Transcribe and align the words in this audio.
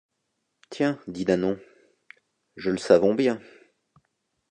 Tiens, 0.71 0.99
dit 1.07 1.27
Nanon, 1.27 1.59
je 2.55 2.71
le 2.71 2.79
savons 2.79 3.13
bien! 3.13 3.39